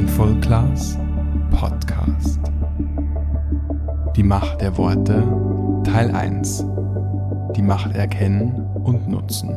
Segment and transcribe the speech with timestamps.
[0.00, 0.96] Mindful Class
[1.50, 2.40] Podcast.
[4.16, 5.22] Die Macht der Worte
[5.84, 6.64] Teil 1.
[7.54, 9.50] Die Macht erkennen und nutzen.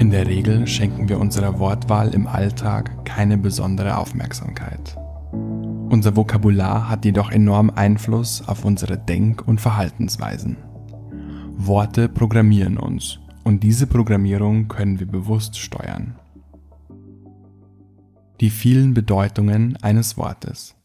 [0.00, 4.98] In der Regel schenken wir unserer Wortwahl im Alltag keine besondere Aufmerksamkeit.
[5.90, 10.56] Unser Vokabular hat jedoch enorm Einfluss auf unsere Denk- und Verhaltensweisen.
[11.56, 16.16] Worte programmieren uns und diese Programmierung können wir bewusst steuern.
[18.40, 20.76] Die vielen Bedeutungen eines Wortes.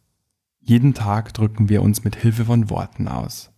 [0.59, 3.52] Jeden Tag drücken wir uns mit Hilfe von Worten aus.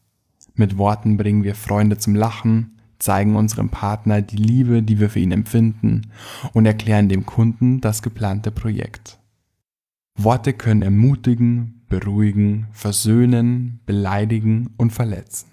[0.54, 5.20] Mit Worten bringen wir Freunde zum Lachen, zeigen unserem Partner die Liebe, die wir für
[5.20, 6.12] ihn empfinden
[6.52, 9.18] und erklären dem Kunden das geplante Projekt.
[10.18, 15.48] Worte können ermutigen, beruhigen, versöhnen, beleidigen und verletzen.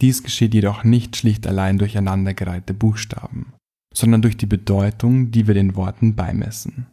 [0.00, 3.52] Dies geschieht jedoch nicht schlicht allein durch aneinandergereihte Buchstaben,
[3.92, 6.86] sondern durch die Bedeutung, die wir den Worten beimessen.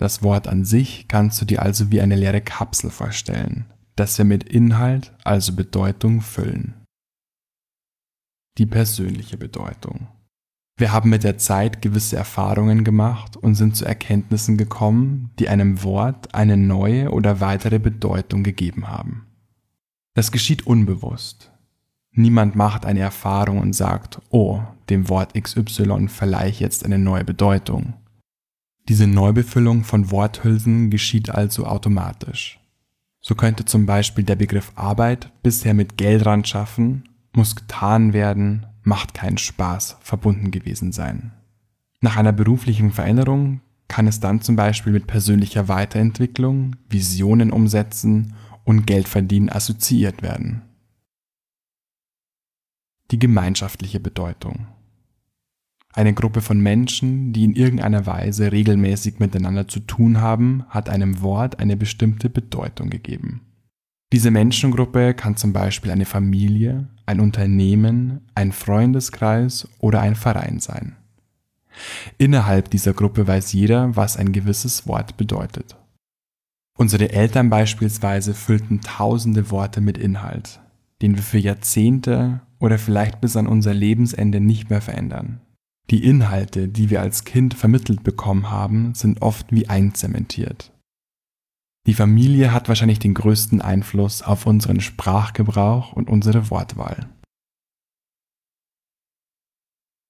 [0.00, 4.24] Das Wort an sich kannst du dir also wie eine leere Kapsel vorstellen, das wir
[4.24, 6.72] mit Inhalt, also Bedeutung, füllen.
[8.56, 10.08] Die persönliche Bedeutung.
[10.78, 15.82] Wir haben mit der Zeit gewisse Erfahrungen gemacht und sind zu Erkenntnissen gekommen, die einem
[15.82, 19.26] Wort eine neue oder weitere Bedeutung gegeben haben.
[20.14, 21.52] Das geschieht unbewusst.
[22.12, 27.24] Niemand macht eine Erfahrung und sagt, oh, dem Wort XY verleihe ich jetzt eine neue
[27.24, 27.99] Bedeutung.
[28.90, 32.58] Diese Neubefüllung von Worthülsen geschieht also automatisch.
[33.20, 39.14] So könnte zum Beispiel der Begriff Arbeit bisher mit Geld schaffen, muss getan werden, macht
[39.14, 41.30] keinen Spaß verbunden gewesen sein.
[42.00, 48.88] Nach einer beruflichen Veränderung kann es dann zum Beispiel mit persönlicher Weiterentwicklung, Visionen umsetzen und
[48.88, 50.62] Geldverdienen assoziiert werden.
[53.12, 54.66] Die gemeinschaftliche Bedeutung.
[55.92, 61.20] Eine Gruppe von Menschen, die in irgendeiner Weise regelmäßig miteinander zu tun haben, hat einem
[61.20, 63.40] Wort eine bestimmte Bedeutung gegeben.
[64.12, 70.96] Diese Menschengruppe kann zum Beispiel eine Familie, ein Unternehmen, ein Freundeskreis oder ein Verein sein.
[72.18, 75.76] Innerhalb dieser Gruppe weiß jeder, was ein gewisses Wort bedeutet.
[76.76, 80.60] Unsere Eltern beispielsweise füllten tausende Worte mit Inhalt,
[81.02, 85.40] den wir für Jahrzehnte oder vielleicht bis an unser Lebensende nicht mehr verändern.
[85.90, 90.72] Die Inhalte, die wir als Kind vermittelt bekommen haben, sind oft wie einzementiert.
[91.86, 97.08] Die Familie hat wahrscheinlich den größten Einfluss auf unseren Sprachgebrauch und unsere Wortwahl.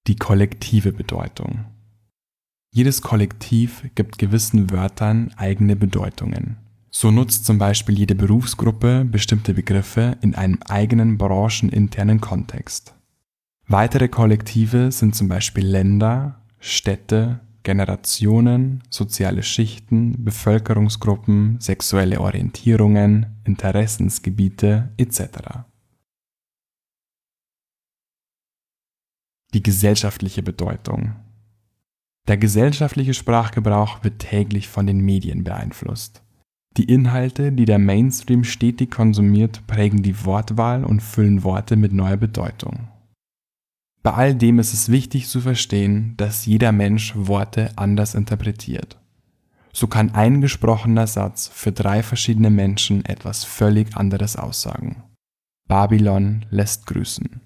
[0.06, 1.64] Die kollektive Bedeutung.
[2.72, 6.58] Jedes Kollektiv gibt gewissen Wörtern eigene Bedeutungen.
[6.90, 12.94] So nutzt zum Beispiel jede Berufsgruppe bestimmte Begriffe in einem eigenen brancheninternen Kontext.
[13.72, 25.20] Weitere Kollektive sind zum Beispiel Länder, Städte, Generationen, soziale Schichten, Bevölkerungsgruppen, sexuelle Orientierungen, Interessensgebiete etc.
[29.54, 31.14] Die gesellschaftliche Bedeutung.
[32.26, 36.24] Der gesellschaftliche Sprachgebrauch wird täglich von den Medien beeinflusst.
[36.76, 42.16] Die Inhalte, die der Mainstream stetig konsumiert, prägen die Wortwahl und füllen Worte mit neuer
[42.16, 42.89] Bedeutung.
[44.02, 48.98] Bei all dem ist es wichtig zu verstehen, dass jeder Mensch Worte anders interpretiert.
[49.72, 55.02] So kann ein gesprochener Satz für drei verschiedene Menschen etwas völlig anderes aussagen.
[55.68, 57.40] Babylon lässt grüßen.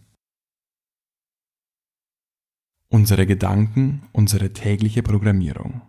[2.88, 5.82] Unsere Gedanken, unsere tägliche Programmierung.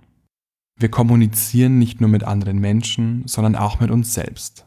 [0.77, 4.65] Wir kommunizieren nicht nur mit anderen Menschen, sondern auch mit uns selbst.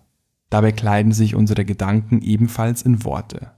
[0.48, 3.57] Dabei kleiden sich unsere Gedanken ebenfalls in Worte.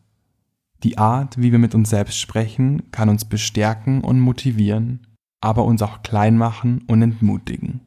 [0.83, 5.07] Die Art, wie wir mit uns selbst sprechen, kann uns bestärken und motivieren,
[5.41, 7.81] aber uns auch klein machen und entmutigen.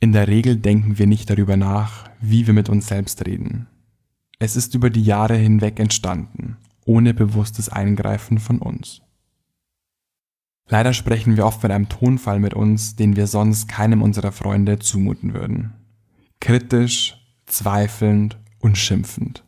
[0.00, 3.68] In der Regel denken wir nicht darüber nach, wie wir mit uns selbst reden.
[4.38, 9.00] Es ist über die Jahre hinweg entstanden, ohne bewusstes Eingreifen von uns.
[10.68, 14.78] Leider sprechen wir oft mit einem Tonfall mit uns, den wir sonst keinem unserer Freunde
[14.78, 15.72] zumuten würden.
[16.40, 19.44] Kritisch, zweifelnd und schimpfend.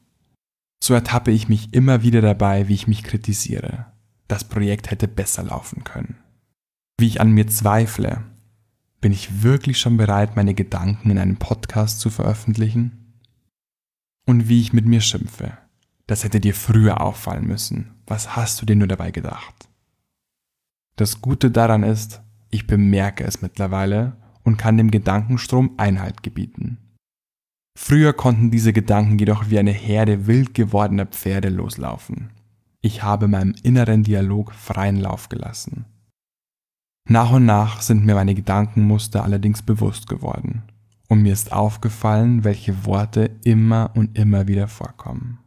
[0.86, 3.86] So ertappe ich mich immer wieder dabei, wie ich mich kritisiere.
[4.28, 6.14] Das Projekt hätte besser laufen können.
[6.96, 8.22] Wie ich an mir zweifle.
[9.00, 13.18] Bin ich wirklich schon bereit, meine Gedanken in einem Podcast zu veröffentlichen?
[14.26, 15.58] Und wie ich mit mir schimpfe.
[16.06, 17.96] Das hätte dir früher auffallen müssen.
[18.06, 19.68] Was hast du dir nur dabei gedacht?
[20.94, 26.78] Das Gute daran ist, ich bemerke es mittlerweile und kann dem Gedankenstrom Einhalt gebieten.
[27.78, 32.30] Früher konnten diese Gedanken jedoch wie eine Herde wild gewordener Pferde loslaufen.
[32.80, 35.84] Ich habe meinem inneren Dialog freien Lauf gelassen.
[37.06, 40.62] Nach und nach sind mir meine Gedankenmuster allerdings bewusst geworden
[41.08, 45.38] und mir ist aufgefallen, welche Worte immer und immer wieder vorkommen.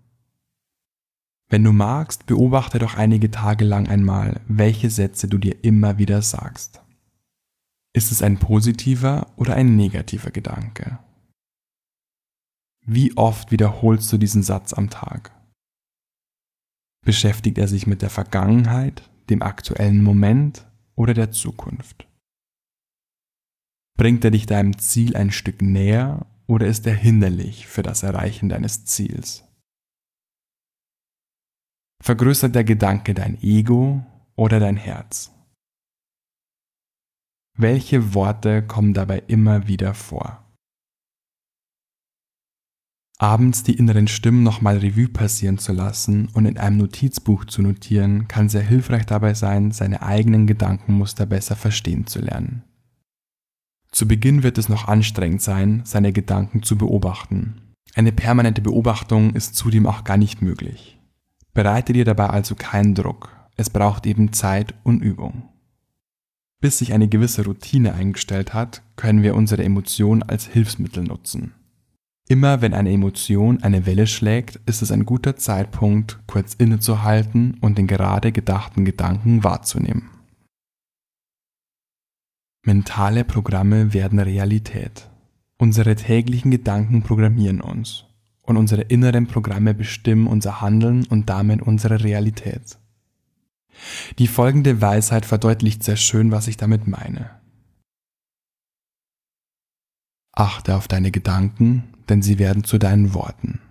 [1.50, 6.22] Wenn du magst, beobachte doch einige Tage lang einmal, welche Sätze du dir immer wieder
[6.22, 6.82] sagst.
[7.92, 11.00] Ist es ein positiver oder ein negativer Gedanke?
[12.92, 15.32] Wie oft wiederholst du diesen Satz am Tag?
[17.06, 22.08] Beschäftigt er sich mit der Vergangenheit, dem aktuellen Moment oder der Zukunft?
[23.96, 28.50] Bringt er dich deinem Ziel ein Stück näher oder ist er hinderlich für das Erreichen
[28.50, 29.44] deines Ziels?
[32.02, 34.04] Vergrößert der Gedanke dein Ego
[34.36, 35.32] oder dein Herz?
[37.56, 40.49] Welche Worte kommen dabei immer wieder vor?
[43.22, 48.30] Abends die inneren Stimmen nochmal Revue passieren zu lassen und in einem Notizbuch zu notieren,
[48.30, 52.64] kann sehr hilfreich dabei sein, seine eigenen Gedankenmuster besser verstehen zu lernen.
[53.92, 57.74] Zu Beginn wird es noch anstrengend sein, seine Gedanken zu beobachten.
[57.94, 60.98] Eine permanente Beobachtung ist zudem auch gar nicht möglich.
[61.54, 65.50] Bereite dir dabei also keinen Druck, es braucht eben Zeit und Übung.
[66.62, 71.54] Bis sich eine gewisse Routine eingestellt hat, können wir unsere Emotionen als Hilfsmittel nutzen.
[72.32, 77.80] Immer wenn eine Emotion eine Welle schlägt, ist es ein guter Zeitpunkt, kurz innezuhalten und
[77.80, 80.12] den gerade gedachten Gedanken wahrzunehmen.
[82.64, 85.10] Mentale Programme werden Realität.
[85.58, 88.06] Unsere täglichen Gedanken programmieren uns
[88.44, 92.78] und unsere inneren Programme bestimmen unser Handeln und damit unsere Realität.
[94.20, 97.32] Die folgende Weisheit verdeutlicht sehr schön, was ich damit meine.
[100.32, 103.62] Achte auf deine Gedanken, denn sie werden zu deinen Worten.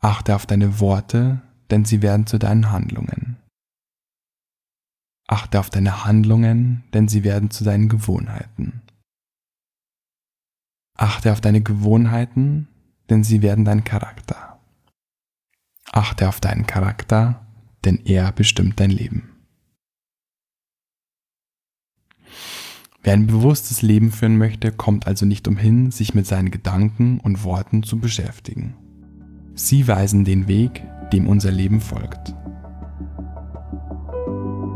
[0.00, 3.36] Achte auf deine Worte, denn sie werden zu deinen Handlungen.
[5.26, 8.82] Achte auf deine Handlungen, denn sie werden zu deinen Gewohnheiten.
[10.96, 12.68] Achte auf deine Gewohnheiten,
[13.10, 14.58] denn sie werden dein Charakter.
[15.92, 17.46] Achte auf deinen Charakter,
[17.84, 19.37] denn er bestimmt dein Leben.
[23.02, 27.44] Wer ein bewusstes Leben führen möchte, kommt also nicht umhin, sich mit seinen Gedanken und
[27.44, 28.74] Worten zu beschäftigen.
[29.54, 32.34] Sie weisen den Weg, dem unser Leben folgt.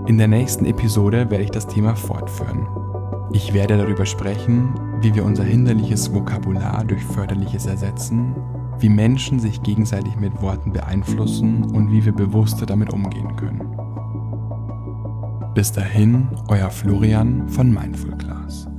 [0.06, 2.66] In der nächsten Episode werde ich das Thema fortführen.
[3.32, 8.34] Ich werde darüber sprechen, wie wir unser hinderliches Vokabular durch förderliches ersetzen,
[8.78, 13.91] wie Menschen sich gegenseitig mit Worten beeinflussen und wie wir bewusster damit umgehen können.
[15.54, 18.71] Bis dahin, euer Florian von Mindful Class.